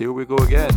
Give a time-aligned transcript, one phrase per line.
[0.00, 0.72] here we go again.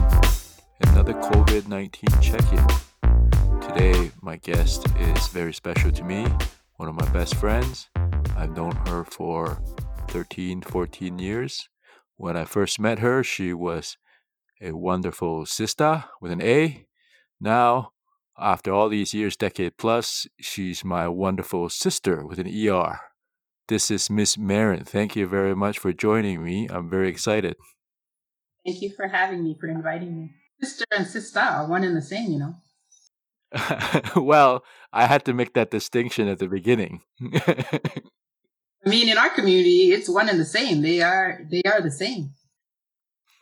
[0.82, 3.62] Another COVID 19 check in.
[3.62, 6.28] Today, my guest is very special to me,
[6.76, 7.88] one of my best friends.
[8.36, 9.64] I've known her for
[10.10, 11.70] 13, 14 years.
[12.18, 13.96] When I first met her, she was
[14.62, 16.86] a wonderful sister with an A.
[17.40, 17.92] Now,
[18.38, 23.00] after all these years, decade plus, she's my wonderful sister with an ER.
[23.70, 24.84] This is Miss Marin.
[24.84, 26.68] Thank you very much for joining me.
[26.70, 27.56] I'm very excited.
[28.66, 30.32] Thank you for having me, for inviting me.
[30.62, 32.56] Sister and sister are one and the same, you know.
[34.16, 37.02] well, I had to make that distinction at the beginning.
[38.86, 40.82] I mean, in our community, it's one and the same.
[40.82, 42.34] They are they are the same.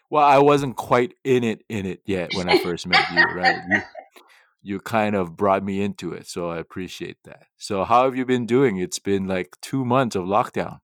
[0.09, 3.61] Well, I wasn't quite in it in it yet when I first met you, right?
[3.69, 3.81] You,
[4.61, 7.45] you kind of brought me into it, so I appreciate that.
[7.57, 8.77] So, how have you been doing?
[8.77, 10.79] It's been like two months of lockdown.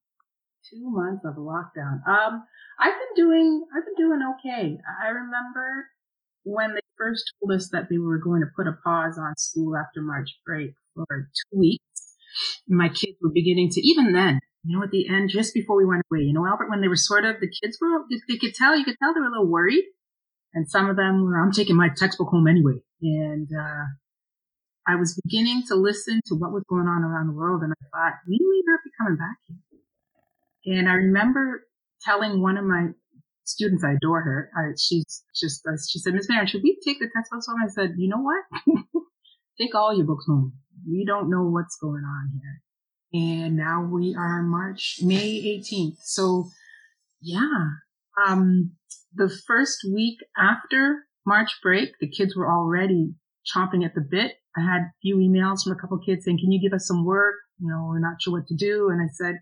[0.68, 2.06] Two months of lockdown.
[2.08, 2.44] Um,
[2.78, 4.78] I've been doing I've been doing okay.
[5.02, 5.88] I remember
[6.44, 9.76] when they first told us that they were going to put a pause on school
[9.76, 11.82] after March break for two weeks.
[12.68, 15.84] My kids were beginning to even then, you know, at the end, just before we
[15.84, 18.54] went away, you know, Albert, when they were sort of the kids were they could
[18.54, 19.84] tell you could tell they were a little worried,
[20.54, 23.84] and some of them were I'm taking my textbook home anyway, and uh,
[24.86, 27.84] I was beginning to listen to what was going on around the world, and I
[27.92, 29.36] thought we may not be coming back
[30.60, 30.78] here.
[30.78, 31.67] And I remember
[32.08, 32.88] telling one of my
[33.44, 34.50] students, I adore her.
[34.56, 37.58] I, she's just, uh, she said, Miss Marin, should we take the textbooks home?
[37.64, 38.44] I said, you know what?
[39.60, 40.54] take all your books home.
[40.88, 42.62] We don't know what's going on here.
[43.12, 45.96] And now we are March, May 18th.
[46.02, 46.48] So
[47.20, 47.64] yeah,
[48.26, 48.72] um,
[49.14, 53.14] the first week after March break, the kids were already
[53.54, 54.32] chomping at the bit.
[54.56, 57.04] I had a few emails from a couple kids saying, can you give us some
[57.04, 57.34] work?
[57.58, 58.90] You know, we're not sure what to do.
[58.90, 59.36] And I said,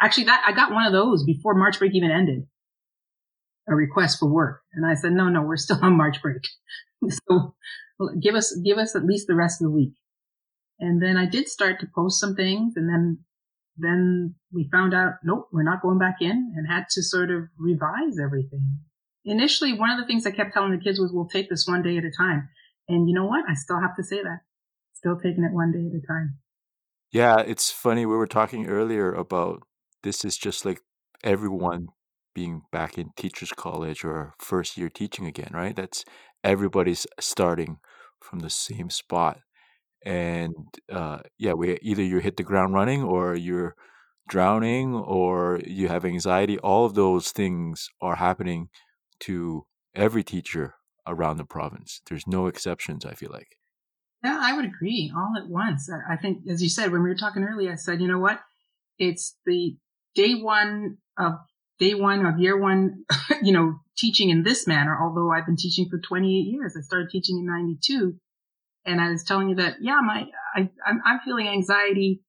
[0.00, 2.46] Actually, that I got one of those before March break even ended.
[3.68, 6.42] A request for work, and I said, no, no, we're still on March break.
[7.08, 7.54] so
[8.20, 9.92] give us give us at least the rest of the week.
[10.80, 13.18] And then I did start to post some things, and then
[13.76, 17.44] then we found out, nope, we're not going back in, and had to sort of
[17.58, 18.78] revise everything.
[19.24, 21.82] Initially, one of the things I kept telling the kids was, we'll take this one
[21.82, 22.48] day at a time.
[22.88, 23.44] And you know what?
[23.48, 24.40] I still have to say that.
[24.94, 26.38] Still taking it one day at a time.
[27.12, 28.06] Yeah, it's funny.
[28.06, 29.62] We were talking earlier about
[30.02, 30.80] this is just like
[31.22, 31.88] everyone
[32.34, 35.76] being back in teachers college or first year teaching again right?
[35.76, 36.04] That's
[36.44, 37.78] everybody's starting
[38.20, 39.40] from the same spot.
[40.04, 40.54] And
[40.90, 43.74] uh, yeah we either you hit the ground running or you're
[44.28, 48.68] drowning or you have anxiety all of those things are happening
[49.18, 50.74] to every teacher
[51.06, 52.00] around the province.
[52.08, 53.56] There's no exceptions i feel like.
[54.24, 55.90] Yeah i would agree all at once.
[56.08, 58.40] I think as you said when we were talking earlier i said you know what?
[58.98, 59.76] It's the
[60.14, 61.34] day one of
[61.78, 63.04] day one of year one,
[63.42, 66.76] you know, teaching in this manner, although I've been teaching for 28 years.
[66.76, 68.14] I started teaching in 92.
[68.86, 72.22] And I was telling you that, yeah, my, I, I'm, I'm feeling anxiety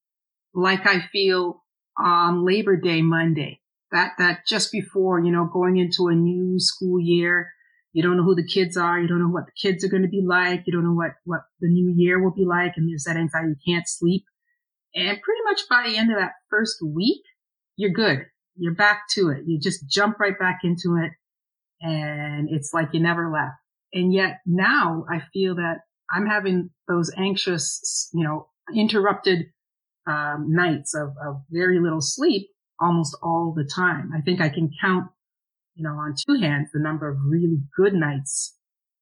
[0.53, 1.63] like I feel
[1.97, 3.59] on Labor Day Monday.
[3.91, 7.49] That, that just before, you know, going into a new school year,
[7.93, 8.99] you don't know who the kids are.
[8.99, 10.63] You don't know what the kids are going to be like.
[10.65, 12.73] You don't know what, what the new year will be like.
[12.77, 13.49] And there's that anxiety.
[13.49, 14.23] You can't sleep.
[14.95, 17.21] And pretty much by the end of that first week,
[17.77, 18.25] you're good.
[18.55, 19.43] You're back to it.
[19.45, 21.11] You just jump right back into it.
[21.81, 23.55] And it's like you never left.
[23.93, 25.79] And yet now I feel that
[26.11, 29.47] I'm having those anxious, you know, interrupted
[30.07, 32.49] um, nights of, of very little sleep
[32.79, 34.11] almost all the time.
[34.15, 35.07] I think I can count,
[35.75, 38.57] you know, on two hands the number of really good nights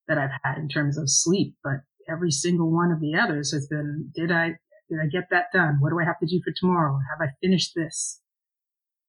[0.08, 3.68] that I've had in terms of sleep, but every single one of the others has
[3.68, 4.56] been, did I,
[4.90, 5.78] did I get that done?
[5.80, 7.00] What do I have to do for tomorrow?
[7.12, 8.20] Have I finished this?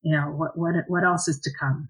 [0.03, 1.89] You know, what, what, what else is to come?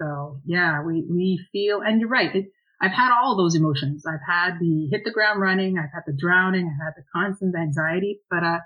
[0.00, 2.34] So yeah, we, we feel, and you're right.
[2.34, 2.46] It,
[2.80, 4.04] I've had all those emotions.
[4.06, 5.76] I've had the hit the ground running.
[5.78, 6.66] I've had the drowning.
[6.66, 8.58] I've had the constant anxiety, but, uh,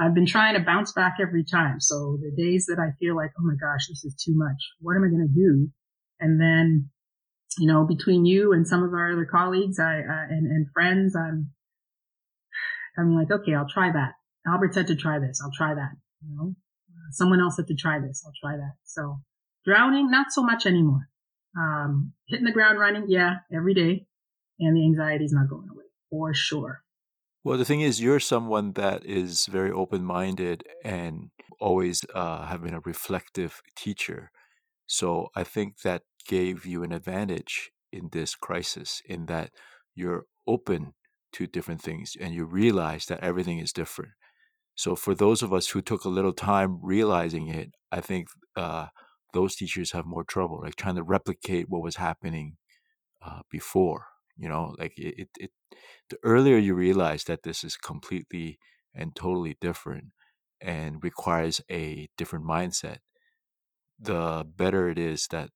[0.00, 1.80] I've been trying to bounce back every time.
[1.80, 4.62] So the days that I feel like, oh my gosh, this is too much.
[4.80, 5.70] What am I going to do?
[6.20, 6.90] And then,
[7.58, 11.16] you know, between you and some of our other colleagues, I, uh, and, and friends,
[11.16, 11.50] I'm,
[12.96, 14.12] I'm like, okay, I'll try that.
[14.46, 15.40] Albert said to try this.
[15.42, 15.90] I'll try that.
[16.22, 16.54] You know,
[17.10, 18.22] someone else had to try this.
[18.24, 18.74] I'll try that.
[18.84, 19.20] So
[19.64, 21.08] drowning, not so much anymore.
[21.56, 24.06] Um, hitting the ground running, yeah, every day.
[24.60, 26.82] And the anxiety is not going away for sure.
[27.44, 32.62] Well, the thing is, you're someone that is very open minded and always uh, have
[32.62, 34.30] been a reflective teacher.
[34.86, 39.50] So I think that gave you an advantage in this crisis in that
[39.94, 40.94] you're open
[41.32, 44.12] to different things and you realize that everything is different.
[44.78, 48.86] So for those of us who took a little time realizing it, I think uh,
[49.34, 52.58] those teachers have more trouble, like trying to replicate what was happening
[53.20, 54.06] uh, before.
[54.36, 55.50] You know, like it, it, it,
[56.10, 58.60] the earlier you realize that this is completely
[58.94, 60.12] and totally different
[60.60, 62.98] and requires a different mindset,
[63.98, 65.50] the better it is that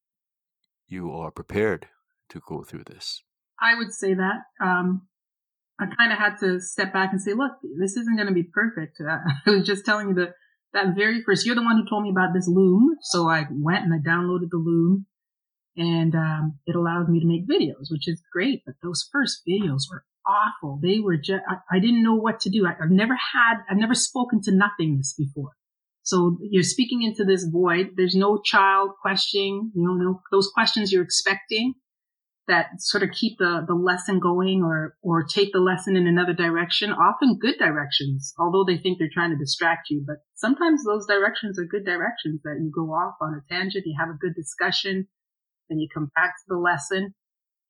[0.89, 1.87] you are prepared
[2.31, 3.23] to go through this.
[3.61, 4.41] I would say that.
[4.61, 5.03] Um,
[5.83, 8.45] I kind of had to step back and say, look, this isn't going to be
[8.45, 8.99] perfect.
[9.47, 10.35] I was just telling you that
[10.73, 12.97] that very first, you're the one who told me about this Loom.
[13.03, 15.07] So I went and I downloaded the Loom
[15.77, 18.63] and um, it allowed me to make videos, which is great.
[18.65, 20.79] But those first videos were awful.
[20.81, 22.67] They were just, I, I didn't know what to do.
[22.67, 25.51] I, have never had, I've never spoken to nothingness before.
[26.05, 27.91] So you're speaking into this void.
[27.97, 31.75] There's no child questioning, you know, no, those questions you're expecting
[32.49, 36.33] that sort of keep the, the lesson going or, or take the lesson in another
[36.33, 40.05] direction, often good directions, although they think they're trying to distract you.
[40.07, 43.97] But sometimes those directions are good directions that you go off on a tangent, you
[43.99, 45.07] have a good discussion,
[45.69, 47.15] then you come back to the lesson.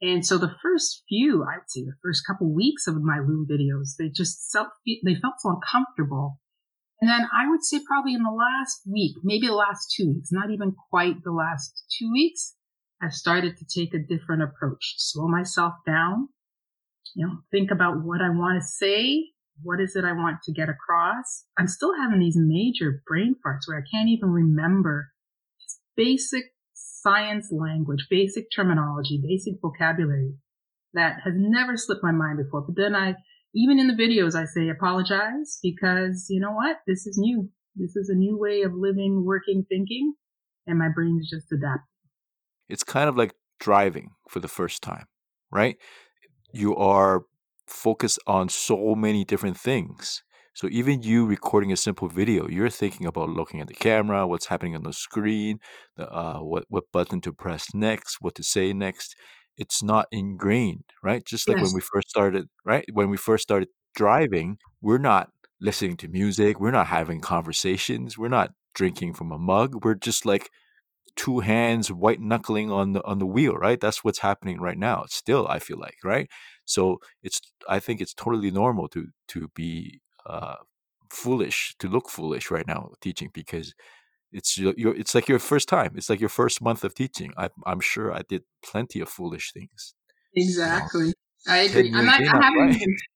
[0.00, 3.46] And so the first few, I would say the first couple weeks of my Loom
[3.48, 6.40] videos, they just felt, they felt so uncomfortable.
[7.00, 10.30] And then I would say probably in the last week, maybe the last two weeks,
[10.32, 12.54] not even quite the last two weeks,
[13.02, 16.28] I've started to take a different approach, slow myself down,
[17.14, 19.30] you know, think about what I want to say.
[19.62, 21.44] What is it I want to get across?
[21.58, 25.12] I'm still having these major brain farts where I can't even remember
[25.60, 30.34] just basic science language, basic terminology, basic vocabulary
[30.94, 32.62] that has never slipped my mind before.
[32.62, 33.14] But then I,
[33.54, 36.78] even in the videos, I say apologize because you know what?
[36.86, 37.50] This is new.
[37.74, 40.14] This is a new way of living, working, thinking,
[40.66, 41.91] and my brain is just adapting.
[42.72, 45.06] It's kind of like driving for the first time,
[45.50, 45.76] right?
[46.52, 47.22] You are
[47.66, 50.22] focused on so many different things.
[50.54, 54.46] So even you recording a simple video, you're thinking about looking at the camera, what's
[54.46, 55.58] happening on the screen,
[55.96, 59.16] the, uh, what what button to press next, what to say next.
[59.56, 61.24] It's not ingrained, right?
[61.24, 61.66] Just like yes.
[61.66, 62.84] when we first started, right?
[62.92, 65.28] When we first started driving, we're not
[65.60, 69.84] listening to music, we're not having conversations, we're not drinking from a mug.
[69.84, 70.50] We're just like
[71.16, 73.80] two hands white knuckling on the on the wheel right?
[73.80, 76.28] That's what's happening right now still i feel like right?
[76.64, 80.56] So it's i think it's totally normal to to be uh
[81.10, 83.74] foolish to look foolish right now teaching because
[84.32, 85.92] it's your, your it's like your first time.
[85.96, 87.32] It's like your first month of teaching.
[87.36, 89.94] I, i'm sure i did plenty of foolish things
[90.34, 91.14] exactly you
[91.46, 91.52] know?
[91.54, 91.92] i agree.
[91.94, 92.96] I'm not, i haven't even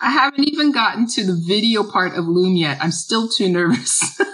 [0.00, 2.78] I haven't even gotten to the video part of Loom yet.
[2.80, 4.18] I'm still too nervous.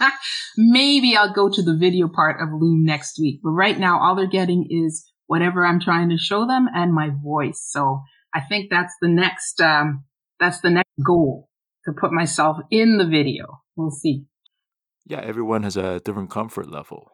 [0.56, 3.40] Maybe I'll go to the video part of Loom next week.
[3.42, 7.10] But right now, all they're getting is whatever I'm trying to show them and my
[7.22, 7.66] voice.
[7.70, 8.00] So
[8.34, 10.04] I think that's the next, um,
[10.38, 11.48] that's the next goal
[11.84, 13.60] to put myself in the video.
[13.76, 14.24] We'll see.
[15.06, 17.10] Yeah, everyone has a different comfort level.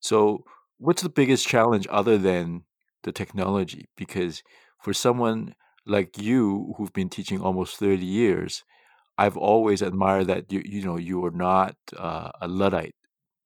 [0.00, 0.44] So
[0.78, 2.64] what's the biggest challenge other than
[3.02, 3.88] the technology?
[3.96, 4.42] Because
[4.82, 5.54] for someone
[5.86, 8.64] like you who've been teaching almost 30 years,
[9.18, 12.94] I've always admired that you you know you are not uh, a luddite,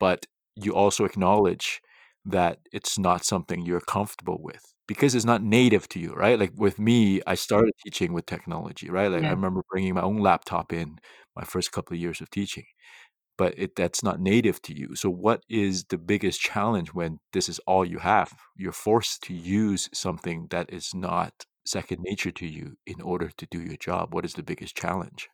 [0.01, 0.27] but
[0.57, 1.81] you also acknowledge
[2.25, 6.39] that it's not something you're comfortable with because it's not native to you, right?
[6.39, 9.09] Like with me, I started teaching with technology, right?
[9.11, 10.99] Like I remember bringing my own laptop in
[11.37, 12.65] my first couple of years of teaching,
[13.37, 14.95] but it that's not native to you.
[14.97, 18.33] So what is the biggest challenge when this is all you have?
[18.57, 21.33] You're forced to use something that is not
[21.65, 24.15] second nature to you in order to do your job.
[24.15, 25.29] What is the biggest challenge?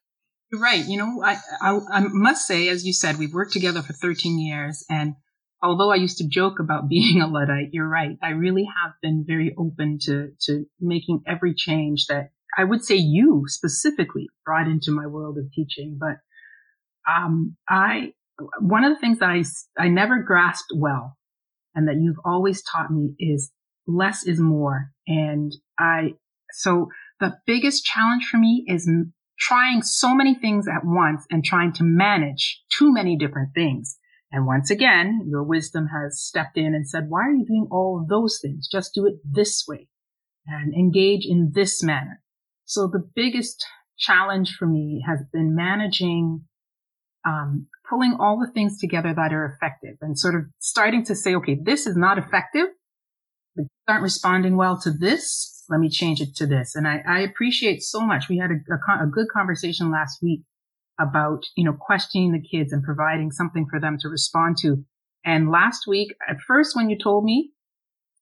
[0.50, 0.84] You're right.
[0.86, 4.38] You know, I, I, I must say, as you said, we've worked together for 13
[4.38, 4.84] years.
[4.88, 5.14] And
[5.62, 8.16] although I used to joke about being a Luddite, you're right.
[8.22, 12.94] I really have been very open to, to making every change that I would say
[12.94, 15.98] you specifically brought into my world of teaching.
[15.98, 16.18] But,
[17.10, 18.12] um, I,
[18.60, 19.44] one of the things that I,
[19.78, 21.16] I never grasped well
[21.74, 23.50] and that you've always taught me is
[23.86, 24.90] less is more.
[25.06, 26.14] And I,
[26.52, 26.88] so
[27.20, 28.88] the biggest challenge for me is
[29.38, 33.98] trying so many things at once and trying to manage too many different things.
[34.30, 38.04] And once again, your wisdom has stepped in and said, why are you doing all
[38.08, 38.68] those things?
[38.70, 39.88] Just do it this way
[40.46, 42.20] and engage in this manner.
[42.64, 43.64] So the biggest
[43.98, 46.42] challenge for me has been managing,
[47.26, 51.34] um, pulling all the things together that are effective and sort of starting to say,
[51.36, 52.66] okay, this is not effective.
[53.56, 56.75] They aren't responding well to this let me change it to this.
[56.75, 58.28] And I, I appreciate so much.
[58.28, 60.42] We had a, a, a, good conversation last week
[61.00, 64.85] about, you know, questioning the kids and providing something for them to respond to.
[65.25, 67.50] And last week, at first, when you told me,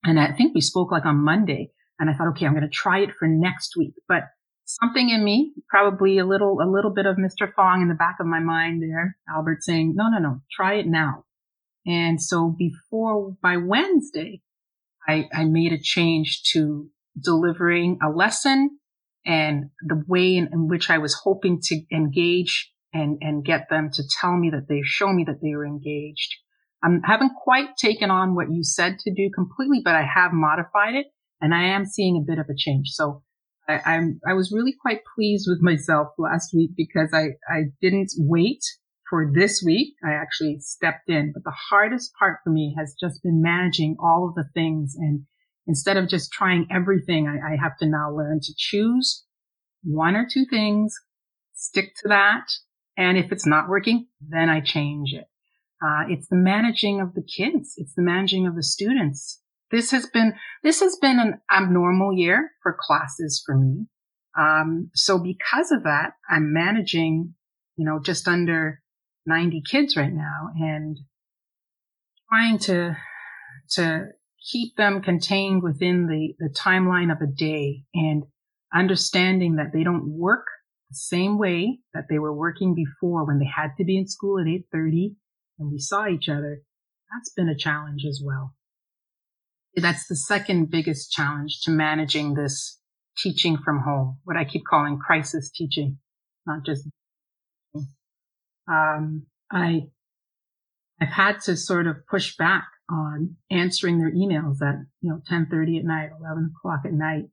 [0.04, 2.68] and I think we spoke like on Monday, and I thought, okay, I'm going to
[2.68, 3.94] try it for next week.
[4.08, 4.24] But
[4.64, 7.52] something in me, probably a little, a little bit of Mr.
[7.54, 10.86] Fong in the back of my mind there, Albert saying, no, no, no, try it
[10.86, 11.24] now.
[11.86, 14.42] And so before by Wednesday,
[15.06, 16.88] I, I made a change to
[17.20, 18.78] delivering a lesson
[19.24, 23.90] and the way in, in, which I was hoping to engage and, and get them
[23.92, 26.34] to tell me that they show me that they were engaged.
[26.82, 30.94] I haven't quite taken on what you said to do completely, but I have modified
[30.94, 31.06] it
[31.40, 32.88] and I am seeing a bit of a change.
[32.88, 33.22] So
[33.68, 38.10] I, I'm, I was really quite pleased with myself last week because I, I didn't
[38.18, 38.62] wait
[39.08, 39.94] for this week.
[40.04, 44.26] I actually stepped in, but the hardest part for me has just been managing all
[44.28, 44.94] of the things.
[44.96, 45.26] And
[45.66, 49.24] instead of just trying everything, I, I have to now learn to choose
[49.82, 50.94] one or two things,
[51.54, 52.44] stick to that.
[52.96, 55.26] And if it's not working, then I change it.
[55.84, 57.74] Uh, it's the managing of the kids.
[57.76, 59.40] It's the managing of the students.
[59.70, 63.86] This has been, this has been an abnormal year for classes for me.
[64.38, 67.34] Um, so because of that, I'm managing,
[67.76, 68.80] you know, just under
[69.26, 70.98] 90 kids right now and
[72.28, 72.96] trying to,
[73.70, 74.08] to
[74.50, 78.24] keep them contained within the, the timeline of a day and
[78.74, 80.46] understanding that they don't work
[80.90, 84.38] the same way that they were working before when they had to be in school
[84.38, 85.14] at 8.30
[85.58, 86.62] and we saw each other.
[87.12, 88.54] That's been a challenge as well.
[89.76, 92.78] That's the second biggest challenge to managing this
[93.16, 95.98] teaching from home, what I keep calling crisis teaching,
[96.46, 96.88] not just.
[98.68, 99.88] Um, I,
[101.00, 105.78] I've had to sort of push back on answering their emails at, you know, 1030
[105.78, 107.24] at night, 11 o'clock at night.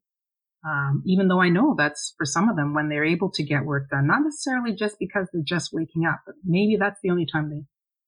[0.65, 3.65] Um, even though I know that's for some of them when they're able to get
[3.65, 7.25] work done, not necessarily just because they're just waking up, but maybe that's the only
[7.25, 7.63] time they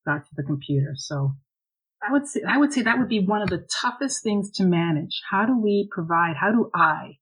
[0.06, 0.94] got to the computer.
[0.96, 1.34] So
[2.08, 4.64] I would say, I would say that would be one of the toughest things to
[4.64, 5.22] manage.
[5.30, 7.18] How do we provide, how do I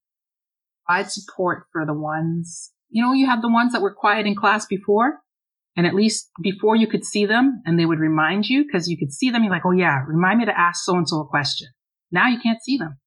[0.86, 4.36] provide support for the ones, you know, you have the ones that were quiet in
[4.36, 5.20] class before
[5.76, 8.98] and at least before you could see them and they would remind you because you
[8.98, 9.44] could see them.
[9.44, 11.68] You're like, Oh yeah, remind me to ask so and so a question.
[12.12, 12.98] Now you can't see them.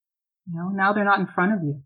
[0.47, 1.83] You know, now they're not in front of you.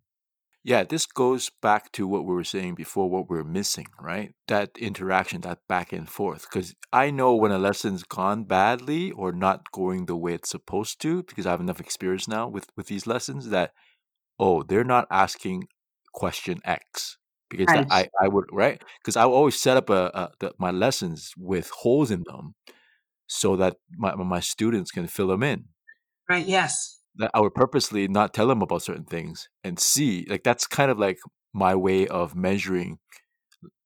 [0.66, 4.34] Yeah, this goes back to what we were saying before, what we're missing, right?
[4.48, 6.48] That interaction, that back and forth.
[6.50, 11.00] Because I know when a lesson's gone badly or not going the way it's supposed
[11.02, 13.74] to, because I have enough experience now with, with these lessons that,
[14.40, 15.68] oh, they're not asking
[16.12, 17.16] question X.
[17.48, 17.86] Because right.
[17.90, 18.82] I, I would, right?
[19.00, 22.54] Because I would always set up a, a the, my lessons with holes in them
[23.28, 25.66] so that my, my students can fill them in.
[26.28, 30.42] Right, yes that I would purposely not tell them about certain things and see like
[30.42, 31.18] that's kind of like
[31.52, 32.98] my way of measuring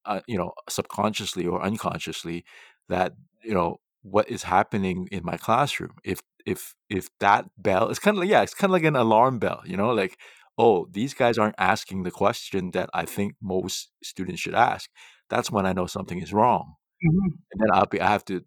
[0.05, 2.43] uh, you know subconsciously or unconsciously
[2.89, 3.13] that
[3.43, 8.17] you know what is happening in my classroom if if if that bell it's kind
[8.17, 10.17] of like yeah it's kind of like an alarm bell you know like
[10.57, 14.89] oh these guys aren't asking the question that i think most students should ask
[15.29, 17.35] that's when i know something is wrong mm-hmm.
[17.51, 18.43] and then i'll be i have to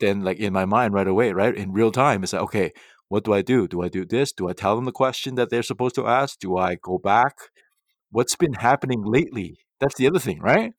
[0.00, 2.72] then like in my mind right away right in real time it's like okay
[3.12, 3.68] what do I do?
[3.68, 4.32] Do I do this?
[4.32, 6.38] Do I tell them the question that they're supposed to ask?
[6.38, 7.36] Do I go back?
[8.10, 9.58] What's been happening lately?
[9.80, 10.72] That's the other thing, right?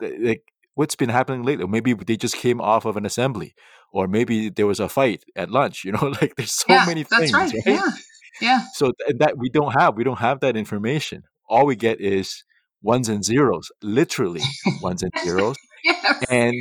[0.00, 0.42] Like,
[0.74, 1.68] what's been happening lately?
[1.68, 3.54] Maybe they just came off of an assembly,
[3.92, 5.84] or maybe there was a fight at lunch.
[5.84, 7.32] You know, like there's so yeah, many things.
[7.32, 7.52] Right.
[7.52, 7.64] right.
[7.64, 7.90] Yeah,
[8.42, 8.64] yeah.
[8.74, 11.22] So th- that we don't have, we don't have that information.
[11.48, 12.44] All we get is
[12.82, 14.42] ones and zeros, literally
[14.80, 16.24] ones and zeros, yes.
[16.30, 16.54] and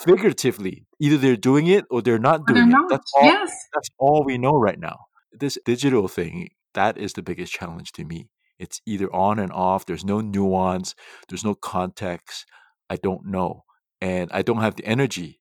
[0.00, 0.86] figuratively.
[1.00, 2.82] Either they're doing it or they're not doing they're it.
[2.82, 2.90] Not.
[2.90, 3.24] That's all.
[3.24, 3.50] Yes.
[3.72, 5.06] That's all we know right now.
[5.32, 8.28] This digital thing, that is the biggest challenge to me.
[8.58, 9.86] It's either on and off.
[9.86, 10.94] There's no nuance.
[11.28, 12.46] There's no context.
[12.90, 13.64] I don't know,
[14.00, 15.40] and I don't have the energy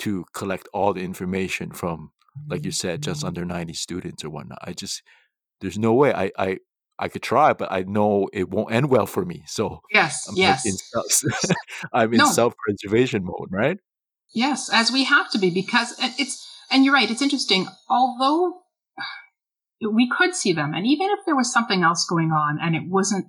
[0.00, 2.10] to collect all the information from,
[2.48, 3.28] like you said, just mm-hmm.
[3.28, 4.58] under 90 students or whatnot.
[4.62, 5.02] I just
[5.60, 6.12] there's no way.
[6.12, 6.58] I I
[6.98, 9.44] I could try, but I know it won't end well for me.
[9.46, 11.56] So yes, I'm yes, like in,
[11.92, 12.26] I'm in no.
[12.26, 13.78] self-preservation mode, right?
[14.34, 17.10] Yes, as we have to be because it's and you're right.
[17.10, 17.66] It's interesting.
[17.88, 18.60] Although
[19.92, 22.82] we could see them, and even if there was something else going on and it
[22.86, 23.26] wasn't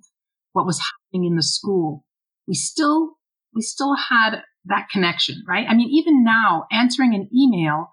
[0.51, 2.03] what was happening in the school,
[2.47, 3.17] we still
[3.55, 5.65] we still had that connection, right?
[5.67, 7.87] I mean, even now, answering an email,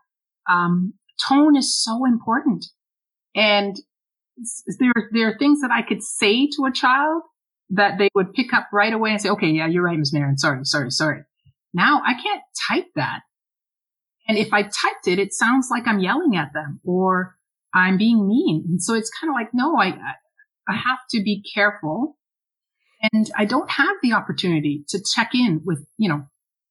[0.49, 0.95] um,
[1.29, 2.67] tone is so important,
[3.35, 3.77] and
[4.79, 7.23] there, there are things that I could say to a child
[7.71, 10.13] that they would pick up right away and say, okay, yeah, you're right, Ms.
[10.13, 10.39] Marin.
[10.39, 11.23] Sorry, sorry, sorry.
[11.75, 13.21] Now I can't type that.
[14.27, 17.37] And if I typed it, it sounds like I'm yelling at them or
[17.75, 18.65] I'm being mean.
[18.69, 19.95] And so it's kind of like, no, I,
[20.69, 22.17] I have to be careful.
[23.13, 26.27] And I don't have the opportunity to check in with, you know,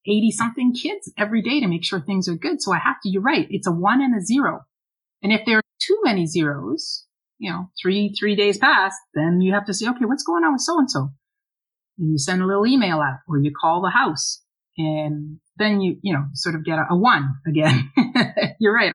[0.05, 2.61] 80 something kids every day to make sure things are good.
[2.61, 3.47] So I have to, you're right.
[3.49, 4.61] It's a one and a zero.
[5.21, 7.05] And if there are too many zeros,
[7.39, 10.53] you know, three, three days pass, then you have to say, okay, what's going on
[10.53, 11.09] with so and so?
[11.97, 14.41] And you send a little email out or you call the house
[14.77, 17.91] and then you you know sort of get a, a one again.
[18.59, 18.93] You're right.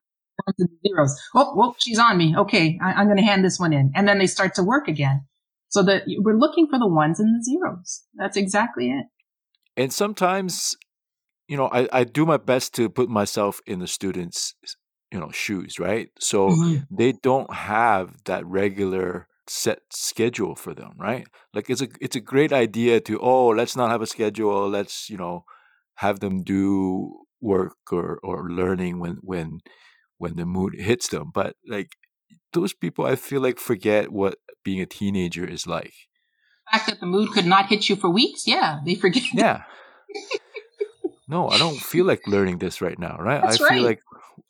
[0.85, 1.15] Zeros.
[1.35, 2.35] Oh, well, she's on me.
[2.35, 4.87] Okay, I, I'm going to hand this one in, and then they start to work
[4.87, 5.25] again.
[5.69, 8.03] So that we're looking for the ones and the zeros.
[8.15, 9.05] That's exactly it.
[9.75, 10.75] And sometimes,
[11.47, 14.53] you know, I, I do my best to put myself in the students'
[15.13, 16.09] you know shoes, right?
[16.19, 16.95] So Mm-hmm.
[16.95, 21.27] they don't have that regular set schedule for them, right?
[21.53, 25.09] Like it's a it's a great idea to oh let's not have a schedule, let's
[25.09, 25.45] you know
[25.95, 29.59] have them do work or or learning when when
[30.17, 31.31] when the mood hits them.
[31.33, 31.91] But like
[32.53, 35.93] those people, I feel like forget what being a teenager is like.
[36.71, 39.23] The fact that the mood could not hit you for weeks, yeah, they forget.
[39.33, 39.63] Yeah.
[41.27, 43.41] No, I don't feel like learning this right now, right?
[43.41, 43.85] That's I feel right.
[43.85, 44.01] like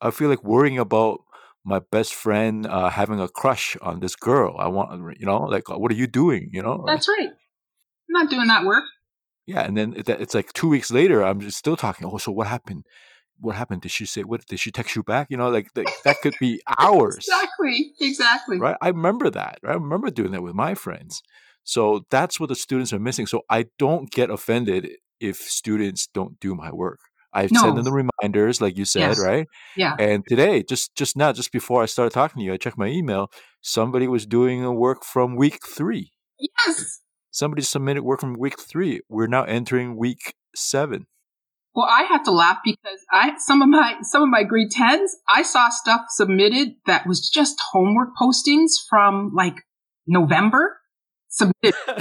[0.03, 1.21] I feel like worrying about
[1.65, 4.55] my best friend uh, having a crush on this girl.
[4.59, 6.49] I want, you know, like what are you doing?
[6.51, 7.29] You know, That's right.
[7.29, 8.83] I'm not doing that work.
[9.47, 9.61] yeah.
[9.61, 12.07] And then it, it's like two weeks later, I'm just still talking.
[12.07, 12.83] Oh, so what happened?
[13.39, 13.81] What happened?
[13.81, 14.45] Did she say what?
[14.45, 15.27] Did she text you back?
[15.29, 17.93] You know, like th- that could be hours, Exactly.
[17.99, 18.59] Exactly.
[18.59, 18.77] right?
[18.81, 19.59] I remember that.
[19.63, 19.71] Right?
[19.71, 21.21] I remember doing that with my friends.
[21.63, 23.25] So that's what the students are missing.
[23.25, 26.99] So I don't get offended if students don't do my work.
[27.33, 27.73] I send No.
[27.75, 29.19] them the reminders, like you said, Yes.
[29.19, 29.47] right?
[29.75, 29.95] Yeah.
[29.99, 32.87] And today, just just now, just before I started talking to you, I checked my
[32.87, 33.29] email.
[33.61, 36.11] Somebody was doing a work from week three.
[36.39, 36.99] Yes.
[37.31, 39.01] Somebody submitted work from week three.
[39.09, 41.07] We're now entering week seven.
[41.75, 45.15] Well, I have to laugh because I some of my some of my grade tens,
[45.27, 49.55] I saw stuff submitted that was just homework postings from like
[50.05, 50.77] November
[51.33, 51.75] submitted.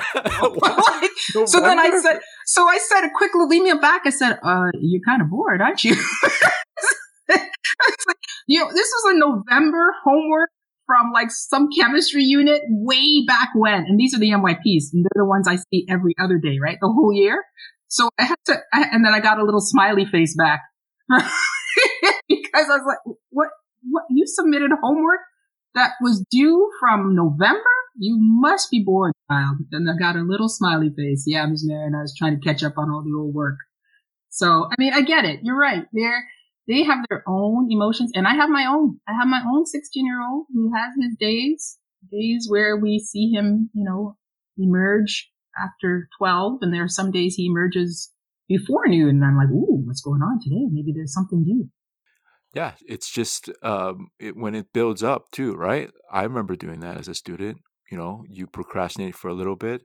[0.42, 1.48] What?
[1.48, 4.02] so then I said, so I said a quick little email back.
[4.04, 5.96] I said, uh, you're kind of bored, aren't you?
[8.06, 10.50] Like, you know, this was a November homework
[10.86, 13.86] from like some chemistry unit way back when.
[13.88, 16.76] And these are the MYPs and they're the ones I see every other day, right?
[16.80, 17.42] The whole year.
[17.88, 20.60] So I had to, I, and then I got a little smiley face back
[21.08, 23.48] because I was like, what,
[23.90, 25.20] what, you submitted homework
[25.74, 27.62] that was due from November?
[27.96, 29.58] You must be bored, child.
[29.70, 31.24] And I got a little smiley face.
[31.26, 31.64] Yeah, Ms.
[31.64, 33.56] and I was trying to catch up on all the old work.
[34.30, 35.40] So, I mean, I get it.
[35.42, 35.84] You're right.
[35.92, 36.24] They're,
[36.68, 38.98] they have their own emotions and I have my own.
[39.06, 41.78] I have my own 16 year old who has his days,
[42.10, 44.16] days where we see him, you know,
[44.56, 45.30] emerge
[45.62, 48.10] after 12 and there are some days he emerges
[48.48, 50.66] before noon and I'm like, ooh, what's going on today?
[50.70, 51.68] Maybe there's something new.
[52.54, 55.90] Yeah, it's just um, it, when it builds up too, right?
[56.10, 57.58] I remember doing that as a student.
[57.90, 59.82] You know, you procrastinate for a little bit,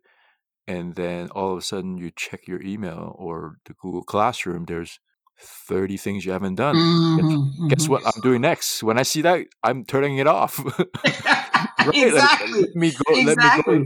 [0.68, 4.66] and then all of a sudden you check your email or the Google Classroom.
[4.66, 5.00] There's
[5.40, 6.84] 30 things you haven't done.
[7.18, 7.28] Mhm,
[7.70, 7.90] Guess mhm.
[7.90, 8.84] what I'm doing next?
[8.84, 10.60] When I see that, I'm turning it off.
[11.80, 11.96] Right?
[12.10, 12.62] Like, exactly.
[12.62, 13.16] let me go.
[13.16, 13.86] Let me go.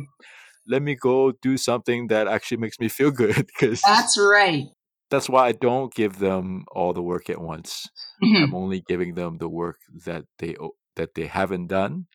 [0.67, 3.47] Let me go do something that actually makes me feel good.
[3.47, 4.67] Because That's right.
[5.11, 7.87] That's why I don't give them all the work at once.
[8.23, 8.43] Mhm.
[8.43, 10.55] I'm only giving them the work that they
[10.95, 12.07] that they haven't done,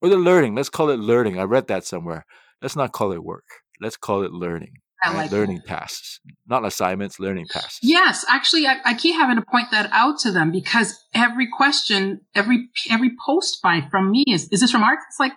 [0.00, 0.54] or the learning.
[0.54, 1.38] Let's call it learning.
[1.38, 2.24] I read that somewhere.
[2.62, 3.44] Let's not call it work.
[3.80, 4.74] Let's call it learning.
[5.04, 5.16] Right?
[5.16, 7.18] like learning tasks, not assignments.
[7.18, 7.80] Learning tasks.
[7.82, 12.20] Yes, actually, I, I keep having to point that out to them because every question,
[12.36, 15.00] every every post by from me is, is this from Mark?
[15.08, 15.32] It's like,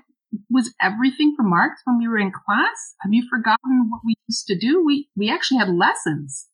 [0.51, 2.95] was everything from Mark when we were in class?
[3.01, 4.83] Have you forgotten what we used to do?
[4.85, 6.47] We we actually had lessons,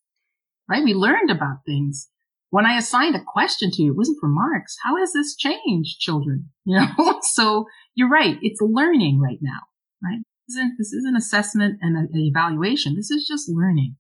[0.72, 0.84] right?
[0.84, 2.10] We learned about things.
[2.50, 4.78] When I assigned a question to you, it wasn't from Marks.
[4.84, 6.50] How has this changed, children?
[6.66, 8.38] You know, so you're right.
[8.42, 9.62] It's learning right now,
[10.04, 10.20] right?
[10.48, 12.96] This isn't, this isn't assessment and an evaluation.
[12.96, 13.98] This is just learning.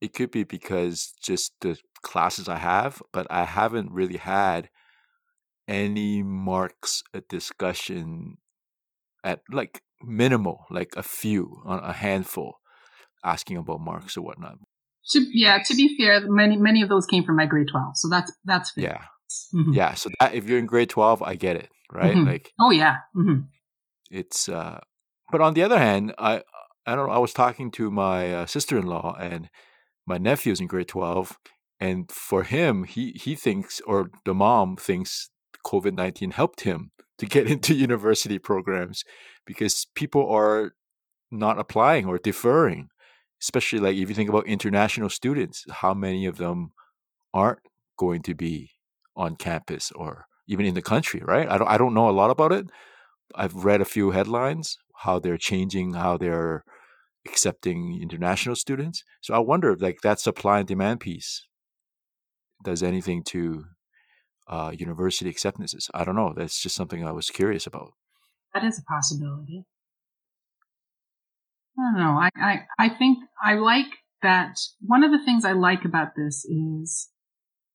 [0.00, 4.70] It could be because just the classes I have, but I haven't really had
[5.68, 8.38] any marks a discussion
[9.22, 12.60] at like minimal, like a few, on a handful,
[13.22, 14.56] asking about marks or whatnot.
[15.12, 18.08] To, yeah, to be fair, many many of those came from my grade twelve, so
[18.08, 18.84] that's that's fair.
[18.84, 19.02] Yeah,
[19.54, 19.74] Mhm.
[19.74, 19.94] yeah.
[19.94, 22.16] So that if you're in grade twelve, I get it, right?
[22.16, 22.26] Mhm.
[22.26, 22.96] Like Oh yeah.
[23.14, 23.40] hmm
[24.10, 24.48] it's.
[24.48, 24.80] uh
[25.32, 26.42] But on the other hand, I
[26.86, 27.14] I don't know.
[27.14, 29.48] I was talking to my uh, sister-in-law and
[30.06, 31.38] my nephew's in grade twelve,
[31.80, 35.30] and for him, he he thinks or the mom thinks
[35.66, 39.02] COVID nineteen helped him to get into university programs
[39.46, 40.72] because people are
[41.30, 42.88] not applying or deferring.
[43.44, 46.72] Especially like if you think about international students, how many of them
[47.34, 47.58] aren't
[47.98, 48.70] going to be
[49.14, 51.46] on campus or even in the country, right?
[51.52, 52.66] I don't I don't know a lot about it.
[53.34, 56.64] I've read a few headlines how they're changing how they're
[57.26, 59.04] accepting international students.
[59.20, 61.46] So I wonder if like that supply and demand piece
[62.64, 63.66] does anything to
[64.48, 65.90] uh, university acceptances.
[65.92, 66.32] I don't know.
[66.34, 67.92] That's just something I was curious about.
[68.54, 69.64] That is a possibility.
[71.78, 72.18] I don't know.
[72.20, 73.86] I, I I think I like
[74.22, 77.08] that one of the things I like about this is,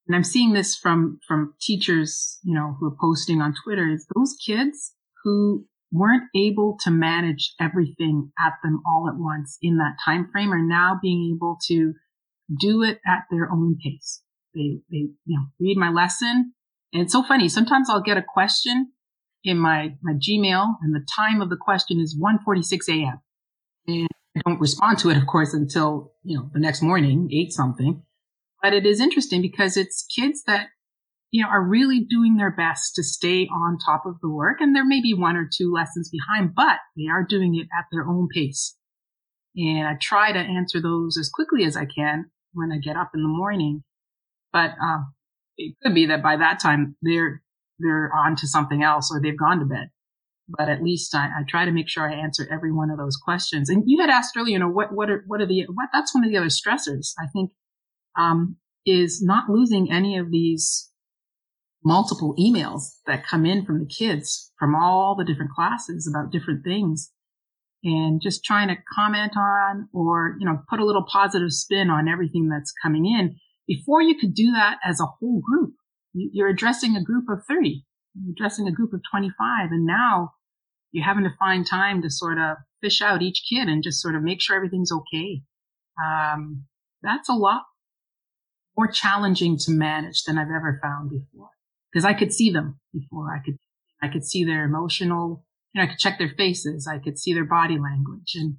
[0.08, 4.06] and I'm seeing this from, from teachers, you know, who are posting on Twitter is
[4.16, 9.98] those kids who weren't able to manage everything at them all at once in that
[10.04, 11.94] time frame are now being able to
[12.60, 14.22] do it at their own pace.
[14.56, 16.54] They, they, you know, read my lesson.
[16.94, 17.48] And it's so funny.
[17.48, 18.92] Sometimes I'll get a question
[19.44, 23.22] in my, my Gmail and the time of the question is 1.46 a.m.
[23.89, 27.52] And I don't respond to it, of course, until, you know, the next morning, eight
[27.52, 28.04] something.
[28.62, 30.67] But it is interesting because it's kids that,
[31.32, 34.62] you know, are really doing their best to stay on top of the work.
[34.62, 37.86] And there may be one or two lessons behind, but they are doing it at
[37.91, 38.75] their own pace.
[39.56, 43.12] And I try to answer those as quickly as I can when I get up
[43.13, 43.84] in the morning.
[44.54, 45.13] But, um,
[45.58, 47.41] it could be that by that time they're,
[47.80, 49.89] they're on to something else or they've gone to bed
[50.58, 53.18] but at least I, I, try to make sure I answer every one of those
[53.18, 53.70] questions.
[53.70, 56.14] And you had asked earlier, you know, what, what are, what are the, what, that's
[56.14, 57.52] one of the other stressors, I think,
[58.18, 60.90] um, is not losing any of these
[61.84, 66.64] multiple emails that come in from the kids from all the different classes about different
[66.64, 67.12] things
[67.84, 72.10] and just trying to comment on or, you know, put a little positive spin on
[72.10, 73.36] everything that's coming in.
[73.68, 75.74] Before you could do that as a whole group,
[76.14, 77.86] you're addressing a group of 30,
[78.16, 79.72] you're addressing a group of 25.
[79.72, 80.32] And now
[80.91, 84.15] you're having to find time to sort of fish out each kid and just sort
[84.15, 85.41] of make sure everything's okay.
[86.04, 86.65] Um,
[87.02, 87.63] that's a lot
[88.78, 91.49] more challenging to manage than I've ever found before
[91.91, 93.34] because I could see them before.
[93.34, 93.58] I could,
[94.02, 96.88] I could see their emotional, you know, I could check their faces.
[96.88, 98.56] I could see their body language and,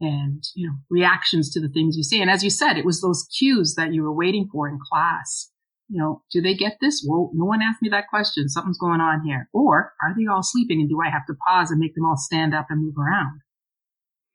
[0.00, 2.20] and, you know, reactions to the things you say.
[2.20, 5.50] And as you said, it was those cues that you were waiting for in class
[5.88, 7.04] you know, do they get this?
[7.06, 8.48] Well, no one asked me that question.
[8.48, 9.48] Something's going on here.
[9.52, 12.16] Or are they all sleeping and do I have to pause and make them all
[12.16, 13.40] stand up and move around?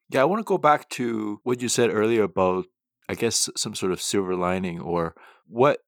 [0.09, 2.65] Yeah, I want to go back to what you said earlier about,
[3.07, 5.15] I guess, some sort of silver lining or
[5.47, 5.79] what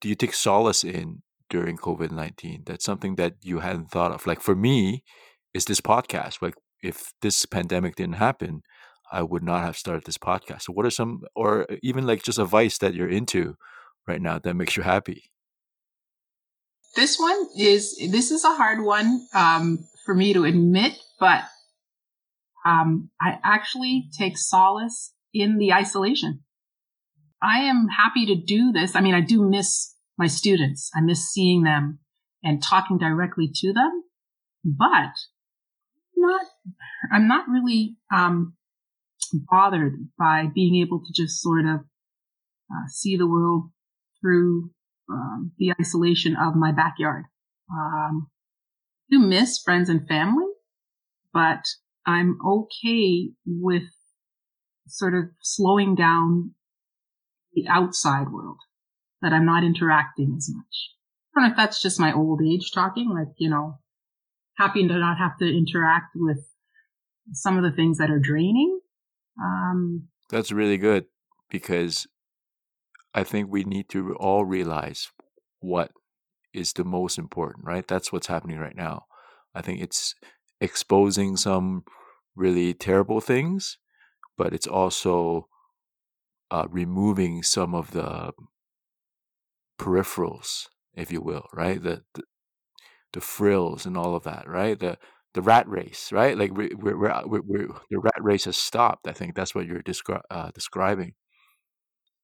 [0.00, 2.64] do you take solace in during COVID 19?
[2.66, 4.26] That's something that you hadn't thought of.
[4.26, 5.02] Like for me,
[5.56, 6.42] is this podcast.
[6.42, 8.62] Like if this pandemic didn't happen,
[9.10, 10.62] I would not have started this podcast.
[10.62, 13.56] So, what are some, or even like just advice that you're into
[14.06, 15.30] right now that makes you happy?
[16.94, 21.44] This one is this is a hard one um, for me to admit, but
[22.64, 26.40] um, I actually take solace in the isolation.
[27.42, 28.96] I am happy to do this.
[28.96, 30.90] I mean, I do miss my students.
[30.96, 31.98] I miss seeing them
[32.42, 34.02] and talking directly to them,
[34.64, 35.12] but
[36.16, 36.46] not,
[37.12, 38.54] I'm not really, um,
[39.32, 41.80] bothered by being able to just sort of
[42.70, 43.70] uh, see the world
[44.26, 44.70] through
[45.08, 47.24] um, the isolation of my backyard.
[47.70, 48.28] Um,
[49.08, 50.46] I do miss friends and family,
[51.32, 51.64] but
[52.04, 53.84] I'm okay with
[54.88, 56.54] sort of slowing down
[57.54, 58.58] the outside world,
[59.22, 60.90] that I'm not interacting as much.
[61.34, 63.78] I don't know if that's just my old age talking, like, you know,
[64.56, 66.38] happy to not have to interact with
[67.32, 68.80] some of the things that are draining.
[69.40, 71.06] Um, that's really good
[71.48, 72.06] because
[73.16, 75.10] I think we need to all realize
[75.60, 75.90] what
[76.52, 77.88] is the most important, right?
[77.88, 79.06] That's what's happening right now.
[79.54, 80.14] I think it's
[80.60, 81.84] exposing some
[82.36, 83.78] really terrible things,
[84.36, 85.48] but it's also
[86.50, 88.32] uh, removing some of the
[89.80, 91.82] peripherals, if you will, right?
[91.82, 92.22] The, the,
[93.14, 94.78] the frills and all of that, right?
[94.78, 94.98] The
[95.34, 96.36] the rat race, right?
[96.36, 99.06] Like we're, we're, we're, we're, the rat race has stopped.
[99.06, 101.12] I think that's what you're descri- uh, describing.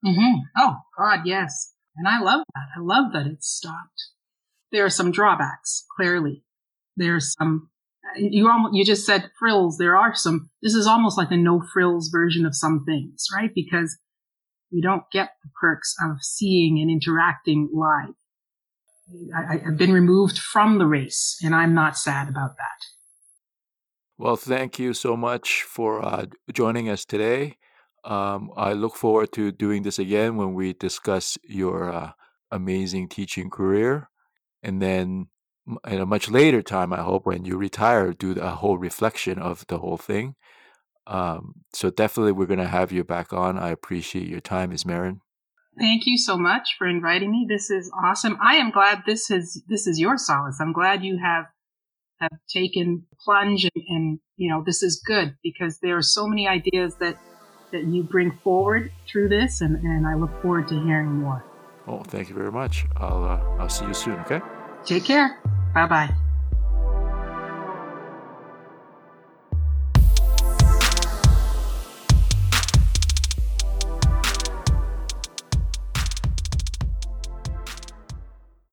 [0.04, 0.40] Mm-hmm.
[0.58, 1.72] Oh God, yes.
[1.96, 2.66] And I love that.
[2.76, 4.10] I love that it's stopped.
[4.70, 6.44] There are some drawbacks, clearly.
[6.96, 7.68] There's some,
[8.16, 9.76] you almost, you just said frills.
[9.78, 13.50] There are some, this is almost like a no frills version of some things, right?
[13.54, 13.98] Because
[14.70, 18.14] you don't get the perks of seeing and interacting live.
[19.36, 22.86] I, have been removed from the race and I'm not sad about that.
[24.16, 27.58] Well, thank you so much for uh, joining us today.
[28.04, 32.12] Um, I look forward to doing this again when we discuss your uh,
[32.50, 34.08] amazing teaching career.
[34.62, 35.28] And then
[35.84, 39.64] at a much later time, I hope when you retire, do a whole reflection of
[39.68, 40.34] the whole thing.
[41.06, 43.58] Um, so definitely we're going to have you back on.
[43.58, 44.86] I appreciate your time, Ms.
[44.86, 45.20] Marin.
[45.78, 47.46] Thank you so much for inviting me.
[47.48, 48.36] This is awesome.
[48.42, 50.58] I am glad this is this is your solace.
[50.60, 51.46] I'm glad you have
[52.20, 56.46] have taken plunge and, and you know this is good because there are so many
[56.46, 57.18] ideas that
[57.72, 61.44] that you bring forward through this, and, and I look forward to hearing more.
[61.86, 62.86] Oh, thank you very much.
[62.96, 64.18] I'll uh, I'll see you soon.
[64.20, 64.40] Okay.
[64.84, 65.40] Take care.
[65.74, 66.21] Bye bye.